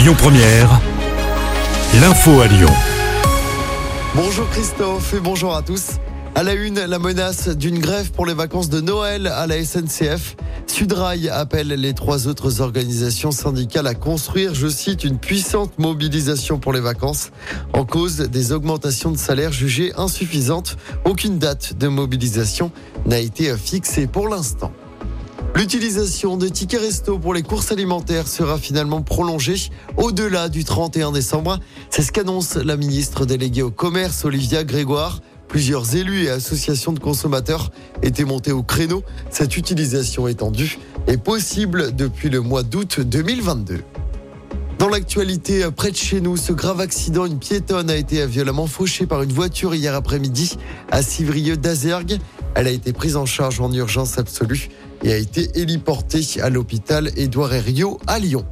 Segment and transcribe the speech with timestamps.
[0.00, 0.80] Lyon Première,
[2.00, 2.70] l'info à Lyon.
[4.14, 5.98] Bonjour Christophe et bonjour à tous.
[6.34, 10.36] À la une, la menace d'une grève pour les vacances de Noël à la SNCF.
[10.66, 16.72] Sudrail appelle les trois autres organisations syndicales à construire, je cite, une puissante mobilisation pour
[16.72, 17.30] les vacances.
[17.74, 22.72] En cause des augmentations de salaire jugées insuffisantes, aucune date de mobilisation
[23.04, 24.72] n'a été fixée pour l'instant.
[25.56, 31.58] L'utilisation des tickets resto pour les courses alimentaires sera finalement prolongée au-delà du 31 décembre.
[31.90, 35.20] C'est ce qu'annonce la ministre déléguée au commerce, Olivia Grégoire.
[35.48, 37.72] Plusieurs élus et associations de consommateurs
[38.02, 39.02] étaient montés au créneau.
[39.30, 43.82] Cette utilisation étendue est possible depuis le mois d'août 2022.
[44.78, 49.04] Dans l'actualité, près de chez nous, ce grave accident, une piétonne a été violemment fauchée
[49.04, 50.56] par une voiture hier après-midi
[50.90, 52.18] à Civrieux d'Azergue.
[52.54, 54.68] Elle a été prise en charge en urgence absolue
[55.02, 58.44] et a été héliportée à l'hôpital Édouard Herriot à Lyon.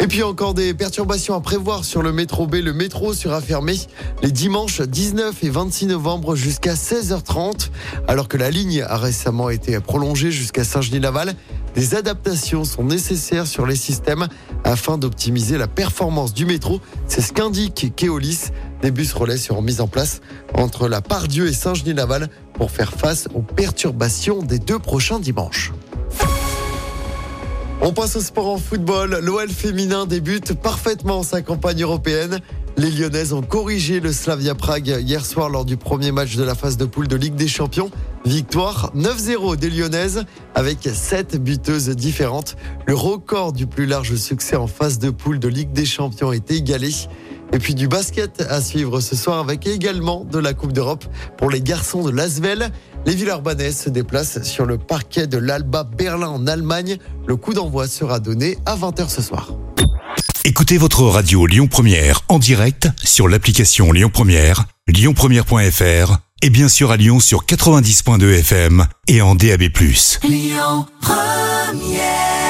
[0.00, 2.56] Et puis encore des perturbations à prévoir sur le métro B.
[2.56, 3.74] Le métro sera fermé
[4.22, 7.70] les dimanches 19 et 26 novembre jusqu'à 16h30,
[8.06, 11.34] alors que la ligne a récemment été prolongée jusqu'à Saint-Genis-Laval.
[11.74, 14.28] Des adaptations sont nécessaires sur les systèmes
[14.64, 16.80] afin d'optimiser la performance du métro.
[17.08, 18.50] C'est ce qu'indique Keolis.
[18.84, 20.20] Des bus relais seront mis en place
[20.52, 25.72] entre la Pardieu et Saint-Genis-Laval pour faire face aux perturbations des deux prochains dimanches.
[27.80, 29.20] On passe au sport en football.
[29.22, 32.40] L'OL féminin débute parfaitement sa campagne européenne.
[32.76, 36.54] Les Lyonnaises ont corrigé le Slavia Prague hier soir lors du premier match de la
[36.54, 37.90] phase de poule de Ligue des Champions.
[38.26, 42.56] Victoire 9-0 des Lyonnaises avec 7 buteuses différentes.
[42.86, 46.50] Le record du plus large succès en phase de poule de Ligue des Champions est
[46.50, 46.90] égalé.
[47.54, 51.04] Et puis du basket à suivre ce soir avec également de la Coupe d'Europe
[51.38, 52.68] pour les garçons de Lasvel.
[53.06, 56.98] Les Villeurbanais se déplacent sur le parquet de l'Alba Berlin en Allemagne.
[57.28, 59.52] Le coup d'envoi sera donné à 20h ce soir.
[60.44, 66.90] Écoutez votre radio Lyon Première en direct sur l'application Lyon Première, lyonpremière.fr et bien sûr
[66.90, 69.62] à Lyon sur 90.2 FM et en DAB+.
[70.24, 72.43] Lyon Première